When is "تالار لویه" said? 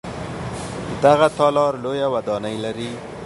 1.37-2.07